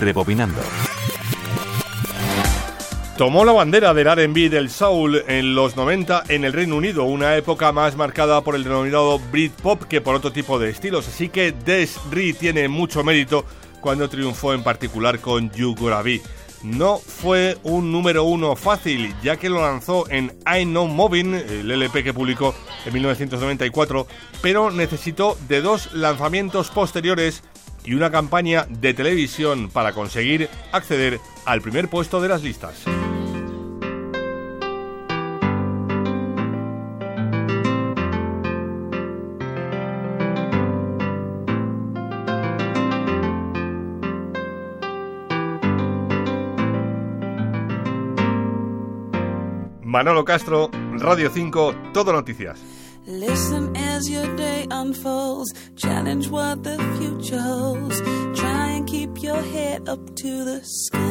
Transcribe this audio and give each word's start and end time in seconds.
Rebobinando. 0.00 0.60
Tomó 3.20 3.44
la 3.44 3.52
bandera 3.52 3.92
del 3.92 4.06
RB 4.10 4.48
del 4.48 4.70
soul 4.70 5.22
en 5.28 5.54
los 5.54 5.76
90 5.76 6.24
en 6.28 6.46
el 6.46 6.54
Reino 6.54 6.76
Unido, 6.76 7.04
una 7.04 7.36
época 7.36 7.70
más 7.70 7.94
marcada 7.94 8.40
por 8.40 8.54
el 8.54 8.64
denominado 8.64 9.18
Britpop 9.30 9.82
que 9.84 10.00
por 10.00 10.14
otro 10.14 10.32
tipo 10.32 10.58
de 10.58 10.70
estilos, 10.70 11.06
así 11.06 11.28
que 11.28 11.52
Des 11.52 12.00
Ri 12.10 12.32
tiene 12.32 12.66
mucho 12.68 13.04
mérito 13.04 13.44
cuando 13.82 14.08
triunfó 14.08 14.54
en 14.54 14.62
particular 14.62 15.20
con 15.20 15.50
You 15.50 15.74
Gotta. 15.74 16.02
No 16.62 16.98
fue 16.98 17.58
un 17.62 17.92
número 17.92 18.24
uno 18.24 18.56
fácil, 18.56 19.14
ya 19.22 19.36
que 19.36 19.48
lo 19.48 19.60
lanzó 19.60 20.08
en 20.10 20.32
I 20.46 20.64
Know 20.64 20.88
Moving, 20.88 21.34
el 21.34 21.70
LP 21.70 22.04
que 22.04 22.14
publicó 22.14 22.54
en 22.84 22.92
1994, 22.92 24.06
pero 24.42 24.70
necesitó 24.70 25.38
de 25.48 25.62
dos 25.62 25.92
lanzamientos 25.92 26.70
posteriores 26.70 27.42
y 27.84 27.94
una 27.94 28.10
campaña 28.10 28.66
de 28.68 28.94
televisión 28.94 29.70
para 29.70 29.92
conseguir 29.92 30.48
acceder 30.72 31.20
al 31.44 31.60
primer 31.60 31.88
puesto 31.88 32.20
de 32.20 32.28
las 32.28 32.42
listas. 32.42 32.84
Manolo 49.90 50.24
Castro, 50.24 50.70
Radio 50.92 51.30
5, 51.30 51.74
Todo 51.92 52.12
Noticias. 52.12 52.58
As 54.00 54.08
your 54.08 54.34
day 54.36 54.66
unfolds. 54.70 55.52
Challenge 55.76 56.28
what 56.28 56.64
the 56.64 56.76
future 56.96 57.40
holds. 57.40 58.00
Try 58.40 58.66
and 58.76 58.86
keep 58.86 59.22
your 59.22 59.42
head 59.54 59.88
up 59.88 60.02
to 60.22 60.44
the 60.50 60.60
sky. 60.64 61.10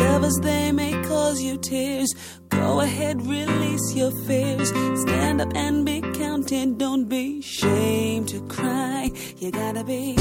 Lovers, 0.00 0.38
they 0.40 0.72
may 0.72 0.92
cause 1.10 1.42
you 1.42 1.58
tears. 1.58 2.10
Go 2.48 2.80
ahead, 2.80 3.16
release 3.26 3.94
your 3.94 4.12
fears. 4.26 4.70
Stand 5.02 5.42
up 5.42 5.52
and 5.54 5.84
be 5.84 6.00
counted. 6.22 6.78
Don't 6.78 7.06
be 7.08 7.40
ashamed 7.40 8.28
to 8.28 8.40
cry. 8.48 9.10
You 9.36 9.50
gotta 9.50 9.84
be, 9.84 10.16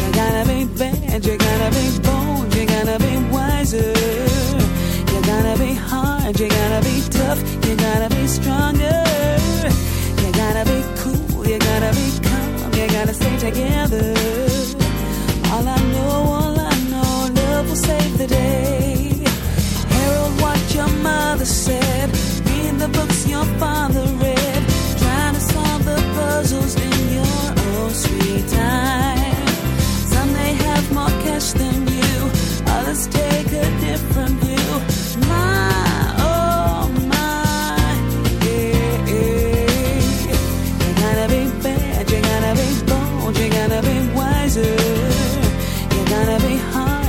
you 0.00 0.08
gotta 0.20 0.44
be 0.52 0.60
bad. 0.80 1.24
You 1.24 1.36
gotta 1.48 1.70
be 1.78 1.86
bold. 2.06 2.54
You 2.54 2.66
gotta 2.66 2.98
be 3.06 3.14
wiser. 3.34 3.94
You 5.12 5.20
gotta 5.32 5.54
be 5.58 5.72
hard, 5.74 6.38
you 6.38 6.48
gotta 6.48 6.80
be 6.88 6.96
tough, 7.18 7.40
you 7.66 7.76
gotta 7.76 8.08
be 8.14 8.26
stronger. 8.26 8.89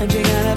Gotta 0.08 0.51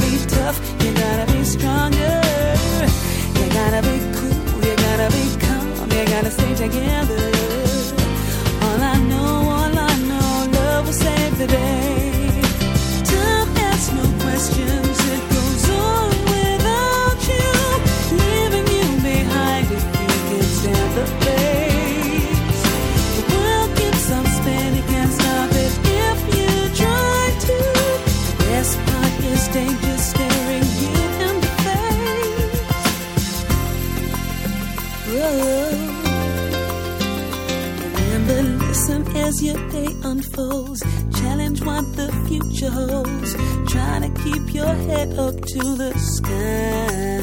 foes. 40.24 40.80
Challenge 41.20 41.61
what 41.62 41.85
the 41.96 42.08
future 42.29 42.70
holds. 42.70 43.35
Trying 43.73 44.02
to 44.02 44.23
keep 44.23 44.55
your 44.55 44.74
head 44.86 45.18
up 45.18 45.35
to 45.35 45.62
the 45.77 45.92
sky. 45.98 47.20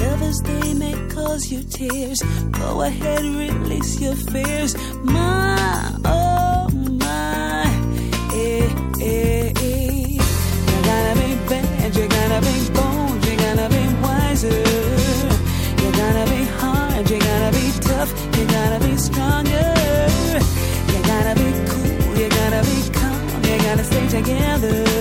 Lovers, 0.00 0.40
they 0.40 0.74
may 0.74 0.94
cause 1.14 1.50
you 1.50 1.62
tears. 1.62 2.20
Go 2.50 2.82
ahead, 2.82 3.22
release 3.22 4.00
your 4.00 4.14
fears. 4.14 4.76
My, 5.02 5.94
oh 6.04 6.68
my. 6.72 7.64
Eh, 8.34 8.68
eh, 9.00 9.52
eh. 9.56 10.18
You 10.70 10.78
gotta 10.90 11.14
be 11.20 11.30
bad, 11.48 11.96
you 11.96 12.08
gotta 12.08 12.40
be 12.48 12.56
bold, 12.76 13.26
you 13.26 13.36
gotta 13.36 13.68
be 13.68 13.84
wiser. 14.02 14.62
You 15.82 15.88
gotta 15.92 16.24
be 16.30 16.44
hard, 16.60 17.10
you 17.10 17.18
gotta 17.18 17.50
be 17.58 17.66
tough, 17.80 18.10
you 18.38 18.46
gotta 18.46 18.78
be 18.86 18.96
strong. 18.96 19.31
together. 24.32 24.91